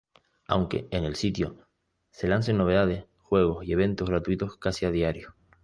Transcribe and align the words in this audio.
Aunque 0.47 0.87
en 0.89 1.03
el 1.03 1.15
sitio 1.15 1.57
se 2.09 2.27
lancen 2.27 2.57
novedades, 2.57 3.05
juegos 3.19 3.63
y 3.67 3.71
eventos 3.73 4.09
gratuitos 4.09 4.57
casi 4.57 4.87
a 4.87 4.91
diario. 4.91 5.35